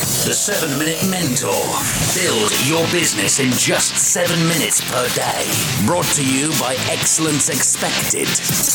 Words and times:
The 0.00 0.32
7 0.32 0.78
Minute 0.78 1.04
Mentor. 1.10 1.52
Build 2.16 2.50
your 2.64 2.90
business 2.90 3.38
in 3.38 3.50
just 3.50 3.94
7 3.98 4.34
minutes 4.48 4.80
per 4.90 5.06
day. 5.10 5.44
Brought 5.84 6.06
to 6.16 6.24
you 6.24 6.48
by 6.58 6.74
Excellence 6.88 7.50
Expected, 7.50 8.26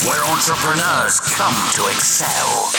where 0.05 0.23
entrepreneurs 0.29 1.19
come 1.19 1.55
to 1.73 1.87
excel. 1.89 2.69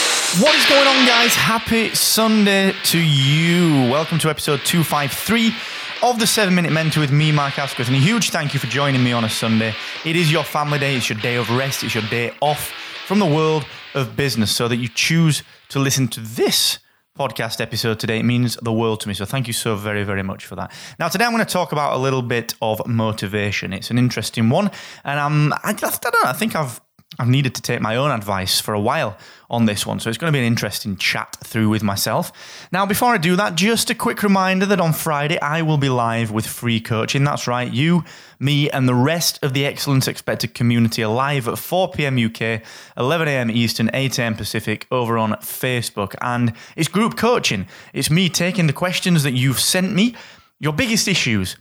What 0.41 0.55
is 0.55 0.65
going 0.65 0.87
on, 0.87 1.05
guys? 1.05 1.35
Happy 1.35 1.93
Sunday 1.93 2.73
to 2.85 2.97
you. 2.97 3.91
Welcome 3.91 4.17
to 4.19 4.29
episode 4.29 4.61
253 4.63 5.53
of 6.01 6.17
the 6.17 6.25
7 6.25 6.55
Minute 6.55 6.71
Mentor 6.71 7.01
with 7.01 7.11
me, 7.11 7.33
Mark 7.33 7.59
Asquith. 7.59 7.87
And 7.87 7.97
a 7.97 7.99
huge 7.99 8.29
thank 8.29 8.53
you 8.53 8.61
for 8.61 8.67
joining 8.67 9.03
me 9.03 9.11
on 9.11 9.25
a 9.25 9.29
Sunday. 9.29 9.75
It 10.05 10.15
is 10.15 10.31
your 10.31 10.45
family 10.45 10.79
day, 10.79 10.95
it's 10.95 11.09
your 11.09 11.19
day 11.19 11.35
of 11.35 11.49
rest, 11.49 11.83
it's 11.83 11.95
your 11.95 12.05
day 12.05 12.31
off 12.39 12.71
from 13.05 13.19
the 13.19 13.25
world 13.25 13.65
of 13.93 14.15
business 14.15 14.55
so 14.55 14.69
that 14.69 14.77
you 14.77 14.87
choose 14.87 15.43
to 15.67 15.79
listen 15.79 16.07
to 16.07 16.21
this 16.21 16.79
podcast 17.17 17.59
episode 17.59 17.99
today. 17.99 18.19
It 18.19 18.23
means 18.23 18.55
the 18.61 18.73
world 18.73 19.01
to 19.01 19.07
me. 19.07 19.13
So 19.13 19.25
thank 19.25 19.47
you 19.47 19.53
so 19.53 19.75
very, 19.75 20.03
very 20.03 20.23
much 20.23 20.45
for 20.45 20.55
that. 20.55 20.71
Now, 20.99 21.07
today 21.07 21.25
I'm 21.25 21.31
going 21.31 21.45
to 21.45 21.51
talk 21.51 21.71
about 21.71 21.93
a 21.93 21.97
little 21.97 22.21
bit 22.21 22.53
of 22.61 22.85
motivation. 22.87 23.73
It's 23.73 23.91
an 23.91 23.97
interesting 23.97 24.49
one. 24.49 24.71
And 25.03 25.19
I'm, 25.19 25.53
I, 25.53 25.59
I 25.63 25.73
don't 25.73 26.03
know, 26.03 26.29
I 26.29 26.33
think 26.33 26.55
I've 26.55 26.79
I've 27.19 27.27
needed 27.27 27.55
to 27.55 27.61
take 27.61 27.81
my 27.81 27.95
own 27.95 28.11
advice 28.11 28.59
for 28.59 28.73
a 28.73 28.79
while 28.79 29.17
on 29.49 29.65
this 29.65 29.85
one, 29.85 29.99
so 29.99 30.09
it's 30.09 30.17
going 30.17 30.31
to 30.31 30.35
be 30.35 30.41
an 30.41 30.45
interesting 30.45 30.97
chat 30.97 31.37
through 31.43 31.69
with 31.69 31.81
myself. 31.81 32.31
Now, 32.71 32.85
before 32.85 33.13
I 33.13 33.17
do 33.17 33.35
that, 33.37 33.55
just 33.55 33.89
a 33.89 33.95
quick 33.95 34.21
reminder 34.21 34.65
that 34.67 34.81
on 34.81 34.93
Friday 34.93 35.39
I 35.39 35.61
will 35.61 35.77
be 35.77 35.89
live 35.89 36.31
with 36.31 36.45
free 36.45 36.79
coaching. 36.79 37.23
That's 37.23 37.47
right, 37.47 37.71
you, 37.71 38.03
me, 38.39 38.69
and 38.69 38.87
the 38.87 38.93
rest 38.93 39.39
of 39.41 39.53
the 39.53 39.65
Excellence 39.65 40.07
Expected 40.07 40.53
community 40.53 41.03
are 41.03 41.11
live 41.11 41.47
at 41.47 41.57
4 41.57 41.91
p.m. 41.91 42.23
UK, 42.23 42.61
11 42.97 43.27
a.m. 43.27 43.49
Eastern, 43.49 43.89
8 43.93 44.19
a.m. 44.19 44.35
Pacific 44.35 44.85
over 44.91 45.17
on 45.17 45.31
Facebook. 45.35 46.13
And 46.21 46.53
it's 46.75 46.89
group 46.89 47.17
coaching. 47.17 47.67
It's 47.93 48.11
me 48.11 48.29
taking 48.29 48.67
the 48.67 48.73
questions 48.73 49.23
that 49.23 49.33
you've 49.33 49.59
sent 49.59 49.93
me, 49.93 50.13
your 50.59 50.73
biggest 50.73 51.07
issues, 51.07 51.55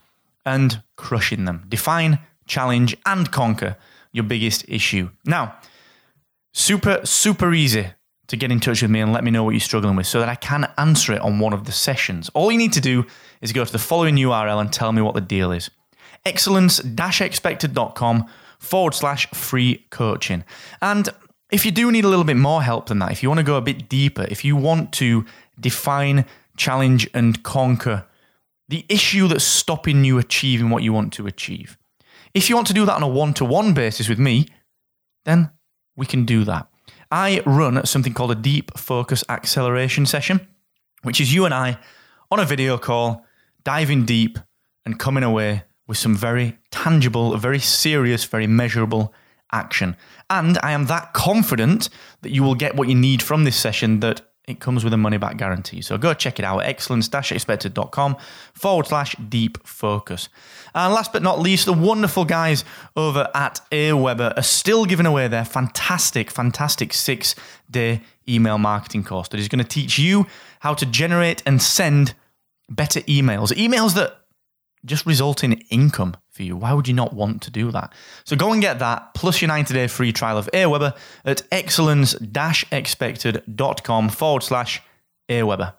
and 0.44 0.82
crushing 0.96 1.44
them. 1.44 1.64
Define, 1.68 2.18
challenge, 2.46 2.96
and 3.06 3.30
conquer 3.30 3.76
your 4.16 4.24
biggest 4.24 4.64
issue. 4.68 5.10
Now, 5.24 5.56
super, 6.52 7.00
super 7.04 7.54
easy 7.54 7.86
to 8.26 8.36
get 8.36 8.50
in 8.50 8.58
touch 8.58 8.82
with 8.82 8.90
me 8.90 9.00
and 9.00 9.12
let 9.12 9.22
me 9.22 9.30
know 9.30 9.44
what 9.44 9.50
you're 9.50 9.60
struggling 9.60 9.94
with 9.94 10.06
so 10.06 10.18
that 10.18 10.28
I 10.28 10.34
can 10.34 10.68
answer 10.78 11.12
it 11.12 11.20
on 11.20 11.38
one 11.38 11.52
of 11.52 11.64
the 11.64 11.72
sessions. 11.72 12.28
All 12.34 12.50
you 12.50 12.58
need 12.58 12.72
to 12.72 12.80
do 12.80 13.06
is 13.40 13.52
go 13.52 13.64
to 13.64 13.70
the 13.70 13.78
following 13.78 14.16
URL 14.16 14.60
and 14.60 14.72
tell 14.72 14.90
me 14.90 15.00
what 15.00 15.14
the 15.14 15.20
deal 15.20 15.52
is 15.52 15.70
excellence 16.26 16.80
expected.com 16.80 18.26
forward 18.58 18.94
slash 18.94 19.28
free 19.30 19.86
coaching. 19.90 20.44
And 20.82 21.08
if 21.50 21.64
you 21.64 21.70
do 21.70 21.90
need 21.92 22.04
a 22.04 22.08
little 22.08 22.24
bit 22.24 22.36
more 22.36 22.62
help 22.62 22.88
than 22.88 22.98
that, 22.98 23.12
if 23.12 23.22
you 23.22 23.30
want 23.30 23.38
to 23.38 23.44
go 23.44 23.56
a 23.56 23.62
bit 23.62 23.88
deeper, 23.88 24.26
if 24.28 24.44
you 24.44 24.56
want 24.56 24.92
to 24.94 25.24
define, 25.58 26.26
challenge, 26.56 27.08
and 27.14 27.42
conquer 27.44 28.04
the 28.68 28.84
issue 28.88 29.28
that's 29.28 29.44
stopping 29.44 30.04
you 30.04 30.18
achieving 30.18 30.70
what 30.70 30.82
you 30.82 30.92
want 30.92 31.12
to 31.12 31.26
achieve, 31.28 31.78
if 32.34 32.48
you 32.48 32.54
want 32.54 32.66
to 32.68 32.74
do 32.74 32.84
that 32.86 32.96
on 32.96 33.02
a 33.02 33.08
one 33.08 33.34
to 33.34 33.44
one 33.44 33.74
basis 33.74 34.08
with 34.08 34.18
me, 34.18 34.46
then 35.24 35.50
we 35.96 36.06
can 36.06 36.24
do 36.24 36.44
that. 36.44 36.68
I 37.10 37.42
run 37.46 37.84
something 37.86 38.14
called 38.14 38.32
a 38.32 38.36
deep 38.36 38.76
focus 38.76 39.24
acceleration 39.28 40.06
session, 40.06 40.46
which 41.02 41.20
is 41.20 41.32
you 41.32 41.44
and 41.44 41.54
I 41.54 41.78
on 42.30 42.40
a 42.40 42.44
video 42.44 42.78
call, 42.78 43.24
diving 43.64 44.04
deep 44.04 44.38
and 44.84 44.98
coming 44.98 45.22
away 45.22 45.64
with 45.86 45.98
some 45.98 46.16
very 46.16 46.58
tangible, 46.70 47.36
very 47.36 47.60
serious, 47.60 48.24
very 48.24 48.46
measurable 48.46 49.14
action. 49.52 49.96
And 50.28 50.58
I 50.62 50.72
am 50.72 50.86
that 50.86 51.12
confident 51.12 51.88
that 52.22 52.32
you 52.32 52.42
will 52.42 52.56
get 52.56 52.74
what 52.74 52.88
you 52.88 52.94
need 52.94 53.22
from 53.22 53.44
this 53.44 53.56
session 53.56 54.00
that 54.00 54.22
it 54.46 54.60
comes 54.60 54.84
with 54.84 54.92
a 54.92 54.96
money 54.96 55.18
back 55.18 55.36
guarantee. 55.36 55.82
So 55.82 55.98
go 55.98 56.14
check 56.14 56.38
it 56.38 56.44
out 56.44 56.60
at 56.60 56.68
excellence 56.68 57.08
expected.com 57.12 58.16
forward 58.52 58.86
slash 58.86 59.16
deep 59.28 59.58
focus. 59.66 60.28
And 60.74 60.94
last 60.94 61.12
but 61.12 61.22
not 61.22 61.40
least, 61.40 61.66
the 61.66 61.72
wonderful 61.72 62.24
guys 62.24 62.64
over 62.96 63.28
at 63.34 63.60
Aweber 63.72 64.36
are 64.36 64.42
still 64.42 64.84
giving 64.84 65.06
away 65.06 65.26
their 65.26 65.44
fantastic, 65.44 66.30
fantastic 66.30 66.92
six 66.92 67.34
day 67.70 68.02
email 68.28 68.58
marketing 68.58 69.02
course 69.02 69.28
that 69.28 69.40
is 69.40 69.48
going 69.48 69.62
to 69.62 69.68
teach 69.68 69.98
you 69.98 70.26
how 70.60 70.74
to 70.74 70.86
generate 70.86 71.42
and 71.44 71.60
send 71.60 72.14
better 72.68 73.00
emails. 73.02 73.52
Emails 73.52 73.94
that 73.94 74.16
just 74.84 75.06
result 75.06 75.42
in 75.42 75.54
income 75.70 76.16
for 76.36 76.42
you. 76.42 76.56
Why 76.56 76.72
would 76.72 76.86
you 76.86 76.94
not 76.94 77.14
want 77.14 77.42
to 77.42 77.50
do 77.50 77.70
that? 77.72 77.92
So 78.24 78.36
go 78.36 78.52
and 78.52 78.60
get 78.60 78.78
that 78.78 79.14
plus 79.14 79.40
your 79.40 79.48
90 79.48 79.74
day 79.74 79.86
free 79.86 80.12
trial 80.12 80.38
of 80.38 80.48
Aweber 80.52 80.96
at 81.24 81.42
excellence 81.50 82.14
expected.com 82.70 84.08
forward 84.10 84.42
slash 84.42 84.82
Aweber. 85.28 85.72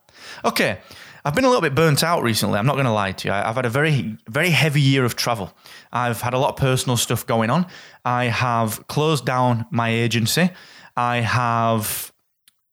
Okay, 0.43 0.79
I've 1.23 1.35
been 1.35 1.45
a 1.45 1.47
little 1.47 1.61
bit 1.61 1.75
burnt 1.75 2.03
out 2.03 2.23
recently. 2.23 2.57
I'm 2.57 2.65
not 2.65 2.73
going 2.73 2.85
to 2.85 2.91
lie 2.91 3.11
to 3.11 3.27
you. 3.27 3.33
I've 3.33 3.55
had 3.55 3.65
a 3.65 3.69
very, 3.69 4.17
very 4.27 4.49
heavy 4.49 4.81
year 4.81 5.05
of 5.05 5.15
travel. 5.15 5.53
I've 5.91 6.21
had 6.21 6.33
a 6.33 6.39
lot 6.39 6.49
of 6.51 6.55
personal 6.55 6.97
stuff 6.97 7.25
going 7.25 7.49
on. 7.49 7.67
I 8.03 8.25
have 8.25 8.87
closed 8.87 9.25
down 9.25 9.65
my 9.69 9.89
agency. 9.89 10.49
I 10.95 11.17
have, 11.17 12.11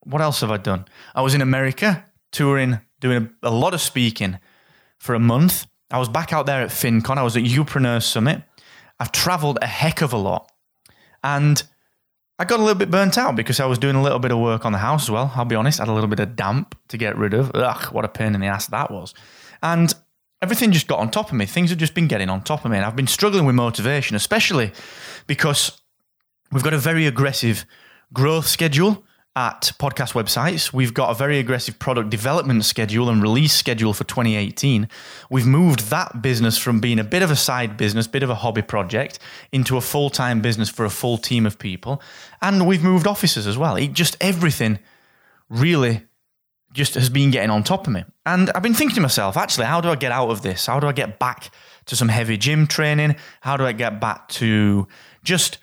what 0.01 0.21
else 0.21 0.41
have 0.41 0.51
I 0.51 0.57
done? 0.57 0.85
I 1.13 1.21
was 1.21 1.35
in 1.35 1.41
America 1.41 2.05
touring, 2.31 2.79
doing 2.99 3.29
a 3.43 3.51
lot 3.51 3.73
of 3.73 3.81
speaking 3.81 4.39
for 4.97 5.13
a 5.15 5.19
month. 5.19 5.67
I 5.95 5.97
was 5.97 6.09
back 6.09 6.33
out 6.33 6.45
there 6.45 6.61
at 6.61 6.71
FinCon. 6.71 7.17
I 7.17 7.23
was 7.23 7.37
at 7.37 7.43
Upreneur 7.43 8.03
Summit. 8.03 8.43
I've 8.99 9.13
traveled 9.13 9.59
a 9.61 9.65
heck 9.65 10.01
of 10.01 10.11
a 10.11 10.17
lot. 10.17 10.51
And 11.23 11.63
I 12.37 12.43
got 12.43 12.59
a 12.59 12.63
little 12.63 12.77
bit 12.77 12.91
burnt 12.91 13.17
out 13.17 13.37
because 13.37 13.61
I 13.61 13.65
was 13.65 13.79
doing 13.79 13.95
a 13.95 14.01
little 14.03 14.19
bit 14.19 14.33
of 14.33 14.39
work 14.39 14.65
on 14.65 14.73
the 14.73 14.79
house 14.79 15.03
as 15.03 15.11
well. 15.11 15.31
I'll 15.35 15.45
be 15.45 15.55
honest, 15.55 15.79
I 15.79 15.83
had 15.83 15.89
a 15.89 15.93
little 15.93 16.09
bit 16.09 16.19
of 16.19 16.35
damp 16.35 16.77
to 16.89 16.97
get 16.97 17.17
rid 17.17 17.33
of. 17.33 17.49
Ugh, 17.55 17.93
what 17.93 18.03
a 18.03 18.09
pain 18.09 18.35
in 18.35 18.41
the 18.41 18.47
ass 18.47 18.67
that 18.67 18.91
was. 18.91 19.13
And 19.63 19.93
everything 20.41 20.73
just 20.73 20.87
got 20.87 20.99
on 20.99 21.11
top 21.11 21.29
of 21.29 21.35
me. 21.35 21.45
Things 21.45 21.69
have 21.69 21.79
just 21.79 21.93
been 21.93 22.09
getting 22.09 22.27
on 22.27 22.43
top 22.43 22.65
of 22.65 22.71
me. 22.71 22.75
And 22.75 22.85
I've 22.85 22.97
been 22.97 23.07
struggling 23.07 23.45
with 23.45 23.55
motivation, 23.55 24.17
especially 24.17 24.73
because 25.27 25.81
we've 26.51 26.61
got 26.61 26.73
a 26.73 26.77
very 26.77 27.07
aggressive 27.07 27.65
growth 28.11 28.47
schedule 28.47 29.05
at 29.35 29.73
podcast 29.79 30.13
websites. 30.13 30.71
We've 30.71 30.93
got 30.93 31.11
a 31.11 31.13
very 31.13 31.39
aggressive 31.39 31.77
product 31.77 32.09
development 32.09 32.63
schedule 32.63 33.09
and 33.09 33.21
release 33.21 33.53
schedule 33.53 33.93
for 33.93 34.05
2018. 34.05 34.87
We've 35.29 35.45
moved 35.45 35.89
that 35.89 36.21
business 36.21 36.57
from 36.57 36.79
being 36.79 36.99
a 36.99 37.03
bit 37.03 37.21
of 37.21 37.31
a 37.31 37.35
side 37.35 37.75
business, 37.75 38.07
bit 38.07 38.23
of 38.23 38.29
a 38.29 38.35
hobby 38.35 38.61
project, 38.61 39.19
into 39.51 39.75
a 39.75 39.81
full 39.81 40.09
time 40.09 40.41
business 40.41 40.69
for 40.69 40.85
a 40.85 40.89
full 40.89 41.17
team 41.17 41.45
of 41.45 41.59
people. 41.59 42.01
And 42.41 42.65
we've 42.65 42.83
moved 42.83 43.07
offices 43.07 43.45
as 43.45 43.57
well. 43.57 43.75
It 43.75 43.91
just 43.93 44.15
everything 44.21 44.79
really 45.49 46.03
just 46.71 46.93
has 46.95 47.09
been 47.09 47.31
getting 47.31 47.49
on 47.49 47.63
top 47.63 47.87
of 47.87 47.93
me. 47.93 48.03
And 48.25 48.51
I've 48.55 48.63
been 48.63 48.73
thinking 48.73 48.95
to 48.95 49.01
myself, 49.01 49.37
actually, 49.37 49.65
how 49.65 49.81
do 49.81 49.89
I 49.89 49.95
get 49.95 50.11
out 50.11 50.29
of 50.29 50.43
this? 50.43 50.65
How 50.65 50.79
do 50.79 50.87
I 50.87 50.91
get 50.91 51.19
back 51.19 51.49
to 51.85 51.95
some 51.95 52.09
heavy 52.09 52.37
gym 52.37 52.67
training? 52.67 53.15
How 53.41 53.57
do 53.57 53.65
I 53.65 53.71
get 53.71 53.99
back 53.99 54.27
to 54.29 54.87
just 55.23 55.57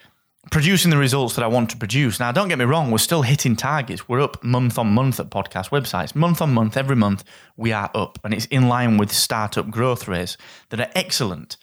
producing 0.50 0.90
the 0.90 0.96
results 0.96 1.34
that 1.36 1.44
I 1.44 1.46
want 1.46 1.70
to 1.70 1.76
produce. 1.76 2.18
Now, 2.18 2.32
don't 2.32 2.48
get 2.48 2.58
me 2.58 2.64
wrong, 2.64 2.90
we're 2.90 2.98
still 2.98 3.22
hitting 3.22 3.56
targets. 3.56 4.08
We're 4.08 4.20
up 4.20 4.42
month 4.42 4.78
on 4.78 4.88
month 4.88 5.20
at 5.20 5.30
podcast 5.30 5.70
websites. 5.70 6.14
Month 6.14 6.42
on 6.42 6.52
month, 6.52 6.76
every 6.76 6.96
month, 6.96 7.24
we 7.56 7.72
are 7.72 7.90
up, 7.94 8.18
and 8.24 8.34
it's 8.34 8.46
in 8.46 8.68
line 8.68 8.96
with 8.96 9.12
startup 9.12 9.70
growth 9.70 10.08
rates 10.08 10.36
that 10.70 10.80
are 10.80 10.90
excellent. 10.94 11.56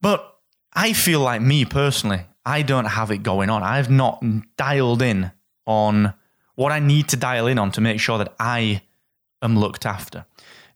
But 0.00 0.36
I 0.74 0.92
feel 0.92 1.20
like 1.20 1.40
me 1.40 1.64
personally, 1.64 2.26
I 2.44 2.62
don't 2.62 2.84
have 2.84 3.10
it 3.10 3.22
going 3.22 3.48
on. 3.48 3.62
I've 3.62 3.90
not 3.90 4.22
dialed 4.56 5.02
in 5.02 5.32
on 5.66 6.14
what 6.54 6.72
I 6.72 6.78
need 6.78 7.08
to 7.08 7.16
dial 7.16 7.46
in 7.46 7.58
on 7.58 7.72
to 7.72 7.80
make 7.80 8.00
sure 8.00 8.18
that 8.18 8.34
I 8.38 8.82
am 9.42 9.58
looked 9.58 9.86
after. 9.86 10.26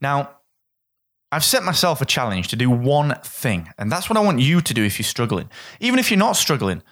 Now, 0.00 0.30
I've 1.32 1.44
set 1.44 1.62
myself 1.62 2.00
a 2.00 2.04
challenge 2.04 2.48
to 2.48 2.56
do 2.56 2.70
one 2.70 3.14
thing, 3.22 3.72
and 3.78 3.90
that's 3.90 4.10
what 4.10 4.16
I 4.16 4.20
want 4.20 4.40
you 4.40 4.60
to 4.60 4.74
do 4.74 4.84
if 4.84 4.98
you're 4.98 5.04
struggling. 5.04 5.48
Even 5.78 5.98
if 5.98 6.10
you're 6.10 6.18
not 6.18 6.36
struggling, 6.36 6.82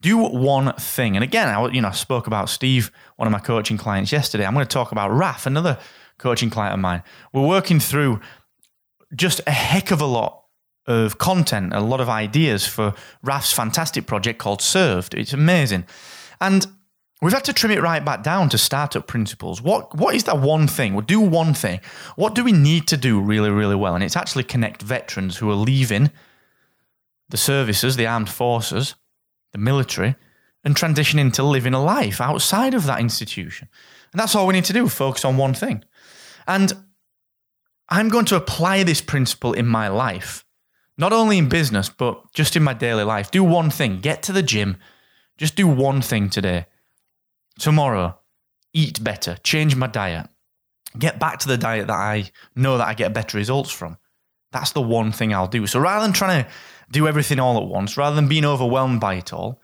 do 0.00 0.16
one 0.18 0.72
thing. 0.74 1.16
And 1.16 1.24
again, 1.24 1.48
I 1.48 1.68
you 1.70 1.80
know 1.80 1.88
I 1.88 1.92
spoke 1.92 2.26
about 2.26 2.48
Steve, 2.48 2.92
one 3.16 3.26
of 3.26 3.32
my 3.32 3.40
coaching 3.40 3.76
clients 3.76 4.12
yesterday. 4.12 4.46
I'm 4.46 4.54
going 4.54 4.66
to 4.66 4.72
talk 4.72 4.92
about 4.92 5.10
Raf, 5.10 5.44
another 5.44 5.78
coaching 6.18 6.50
client 6.50 6.74
of 6.74 6.80
mine. 6.80 7.02
We're 7.32 7.46
working 7.46 7.80
through 7.80 8.20
just 9.14 9.40
a 9.46 9.50
heck 9.50 9.90
of 9.90 10.00
a 10.00 10.06
lot 10.06 10.44
of 10.86 11.18
content, 11.18 11.72
a 11.74 11.80
lot 11.80 12.00
of 12.00 12.08
ideas 12.08 12.66
for 12.66 12.94
Raf's 13.22 13.52
fantastic 13.52 14.06
project 14.06 14.38
called 14.38 14.62
Served. 14.62 15.14
It's 15.14 15.32
amazing, 15.32 15.84
and 16.40 16.66
We've 17.22 17.32
had 17.32 17.44
to 17.44 17.52
trim 17.52 17.72
it 17.72 17.82
right 17.82 18.02
back 18.02 18.22
down 18.22 18.48
to 18.48 18.58
startup 18.58 19.06
principles. 19.06 19.60
What 19.60 19.94
what 19.96 20.14
is 20.14 20.24
that 20.24 20.38
one 20.38 20.66
thing? 20.66 20.94
We'll 20.94 21.04
do 21.04 21.20
one 21.20 21.52
thing. 21.52 21.80
What 22.16 22.34
do 22.34 22.42
we 22.42 22.52
need 22.52 22.88
to 22.88 22.96
do 22.96 23.20
really, 23.20 23.50
really 23.50 23.76
well? 23.76 23.94
And 23.94 24.02
it's 24.02 24.16
actually 24.16 24.44
connect 24.44 24.82
veterans 24.82 25.36
who 25.36 25.50
are 25.50 25.54
leaving 25.54 26.10
the 27.28 27.36
services, 27.36 27.96
the 27.96 28.06
armed 28.06 28.30
forces, 28.30 28.94
the 29.52 29.58
military, 29.58 30.16
and 30.64 30.76
transition 30.76 31.18
into 31.18 31.42
living 31.42 31.74
a 31.74 31.82
life 31.82 32.20
outside 32.20 32.74
of 32.74 32.86
that 32.86 33.00
institution. 33.00 33.68
And 34.12 34.20
that's 34.20 34.34
all 34.34 34.46
we 34.46 34.54
need 34.54 34.64
to 34.64 34.72
do 34.72 34.88
focus 34.88 35.24
on 35.24 35.36
one 35.36 35.54
thing. 35.54 35.84
And 36.46 36.72
I'm 37.88 38.08
going 38.08 38.24
to 38.26 38.36
apply 38.36 38.82
this 38.82 39.00
principle 39.00 39.52
in 39.52 39.66
my 39.66 39.88
life, 39.88 40.44
not 40.96 41.12
only 41.12 41.38
in 41.38 41.48
business, 41.48 41.88
but 41.88 42.32
just 42.32 42.56
in 42.56 42.62
my 42.62 42.74
daily 42.74 43.04
life. 43.04 43.30
Do 43.30 43.44
one 43.44 43.70
thing, 43.70 44.00
get 44.00 44.22
to 44.24 44.32
the 44.32 44.42
gym, 44.42 44.76
just 45.36 45.56
do 45.56 45.66
one 45.66 46.00
thing 46.00 46.30
today. 46.30 46.66
Tomorrow, 47.60 48.18
eat 48.72 49.04
better, 49.04 49.36
change 49.44 49.76
my 49.76 49.86
diet, 49.86 50.28
get 50.98 51.18
back 51.18 51.38
to 51.40 51.48
the 51.48 51.58
diet 51.58 51.88
that 51.88 51.92
I 51.92 52.30
know 52.56 52.78
that 52.78 52.88
I 52.88 52.94
get 52.94 53.12
better 53.12 53.36
results 53.36 53.70
from. 53.70 53.98
That's 54.50 54.72
the 54.72 54.80
one 54.80 55.12
thing 55.12 55.34
I'll 55.34 55.46
do. 55.46 55.66
So 55.66 55.78
rather 55.78 56.02
than 56.02 56.14
trying 56.14 56.44
to 56.44 56.50
do 56.90 57.06
everything 57.06 57.38
all 57.38 57.58
at 57.58 57.68
once, 57.68 57.98
rather 57.98 58.16
than 58.16 58.28
being 58.28 58.46
overwhelmed 58.46 58.98
by 58.98 59.14
it 59.14 59.34
all, 59.34 59.60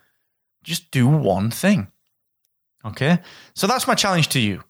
just 0.62 0.90
do 0.90 1.08
one 1.08 1.50
thing. 1.50 1.90
Okay? 2.84 3.19
So 3.54 3.66
that's 3.66 3.87
my 3.87 3.94
challenge 3.94 4.28
to 4.28 4.40
you. 4.40 4.62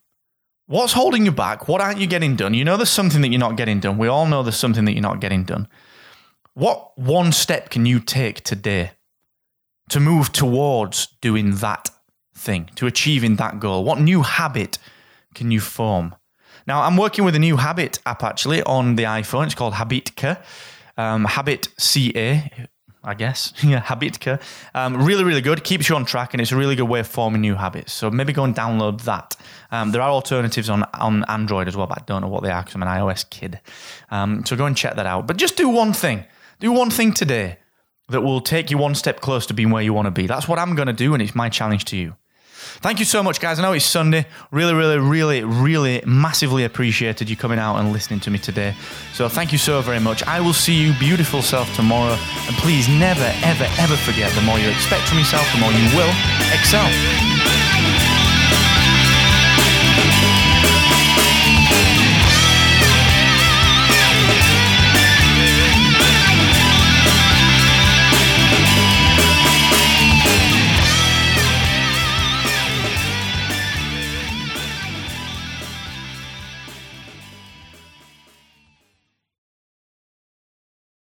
What's 0.67 0.93
holding 0.93 1.25
you 1.25 1.33
back? 1.33 1.67
What 1.67 1.81
aren't 1.81 1.99
you 1.99 2.07
getting 2.07 2.37
done? 2.37 2.53
You 2.53 2.63
know 2.63 2.77
there's 2.77 2.89
something 2.89 3.21
that 3.21 3.29
you're 3.29 3.39
not 3.39 3.57
getting 3.57 3.81
done. 3.81 3.97
We 3.97 4.07
all 4.07 4.25
know 4.25 4.41
there's 4.41 4.55
something 4.55 4.85
that 4.85 4.93
you're 4.93 5.01
not 5.01 5.19
getting 5.19 5.43
done. 5.43 5.67
What 6.53 6.97
one 6.97 7.33
step 7.33 7.69
can 7.69 7.85
you 7.85 7.99
take 7.99 8.41
today 8.41 8.91
to 9.89 9.99
move 9.99 10.31
towards 10.31 11.07
doing 11.21 11.55
that 11.57 11.89
thing, 12.37 12.69
to 12.75 12.87
achieving 12.87 13.35
that 13.37 13.59
goal? 13.59 13.83
What 13.83 13.99
new 13.99 14.21
habit 14.21 14.77
can 15.33 15.51
you 15.51 15.59
form? 15.59 16.15
Now, 16.67 16.83
I'm 16.83 16.97
working 16.97 17.23
with 17.23 17.35
a 17.35 17.39
new 17.39 17.57
habit 17.57 17.99
app 18.05 18.23
actually 18.23 18.61
on 18.63 18.95
the 18.95 19.03
iPhone. 19.03 19.45
It's 19.45 19.55
called 19.55 19.73
Habitka, 19.73 20.41
um, 20.97 21.23
Habit 21.23 21.69
CA, 21.77 22.67
I 23.03 23.13
guess. 23.13 23.53
yeah, 23.63 23.81
Habitka. 23.81 24.41
Um, 24.73 25.05
really, 25.05 25.23
really 25.23 25.41
good. 25.41 25.63
Keeps 25.63 25.87
you 25.87 25.95
on 25.95 26.03
track, 26.03 26.33
and 26.33 26.41
it's 26.41 26.51
a 26.51 26.57
really 26.57 26.75
good 26.75 26.89
way 26.89 26.99
of 26.99 27.07
forming 27.07 27.41
new 27.41 27.55
habits. 27.55 27.93
So 27.93 28.11
maybe 28.11 28.33
go 28.33 28.43
and 28.43 28.53
download 28.53 29.03
that. 29.03 29.37
Um, 29.71 29.91
there 29.91 30.01
are 30.01 30.09
alternatives 30.09 30.69
on, 30.69 30.83
on 30.93 31.23
Android 31.29 31.69
as 31.69 31.77
well, 31.77 31.87
but 31.87 31.99
I 31.99 32.03
don't 32.05 32.21
know 32.21 32.27
what 32.27 32.43
they 32.43 32.51
are 32.51 32.61
because 32.61 32.75
I'm 32.75 32.83
an 32.83 32.89
iOS 32.89 33.29
kid. 33.29 33.61
Um, 34.11 34.45
so 34.45 34.57
go 34.57 34.65
and 34.65 34.75
check 34.75 34.95
that 34.95 35.05
out. 35.05 35.25
But 35.25 35.37
just 35.37 35.55
do 35.55 35.69
one 35.69 35.93
thing. 35.93 36.25
Do 36.59 36.71
one 36.73 36.89
thing 36.89 37.13
today 37.13 37.59
that 38.09 38.21
will 38.21 38.41
take 38.41 38.71
you 38.71 38.77
one 38.77 38.95
step 38.95 39.21
closer 39.21 39.47
to 39.47 39.53
being 39.53 39.69
where 39.69 39.83
you 39.83 39.93
want 39.93 40.07
to 40.07 40.11
be. 40.11 40.27
That's 40.27 40.47
what 40.47 40.59
I'm 40.59 40.75
going 40.75 40.87
to 40.87 40.93
do, 40.93 41.13
and 41.13 41.23
it's 41.23 41.35
my 41.35 41.47
challenge 41.47 41.85
to 41.85 41.97
you. 41.97 42.15
Thank 42.81 42.99
you 42.99 43.05
so 43.05 43.23
much, 43.23 43.39
guys. 43.39 43.59
I 43.59 43.63
know 43.63 43.73
it's 43.73 43.85
Sunday. 43.85 44.25
Really, 44.51 44.73
really, 44.73 44.97
really, 44.97 45.43
really 45.43 46.03
massively 46.05 46.63
appreciated 46.63 47.29
you 47.29 47.35
coming 47.35 47.59
out 47.59 47.77
and 47.77 47.91
listening 47.91 48.19
to 48.21 48.31
me 48.31 48.37
today. 48.39 48.75
So 49.13 49.27
thank 49.27 49.51
you 49.51 49.57
so 49.57 49.81
very 49.81 49.99
much. 49.99 50.23
I 50.23 50.39
will 50.39 50.53
see 50.53 50.75
you, 50.75 50.93
beautiful 50.99 51.41
self, 51.41 51.73
tomorrow. 51.75 52.13
And 52.47 52.55
please 52.57 52.87
never, 52.87 53.31
ever, 53.43 53.67
ever 53.79 53.97
forget 53.97 54.31
the 54.33 54.41
more 54.41 54.59
you 54.59 54.69
expect 54.69 55.07
from 55.09 55.17
yourself, 55.17 55.51
the 55.53 55.59
more 55.59 55.71
you 55.71 55.97
will 55.97 56.13
excel. 56.53 57.66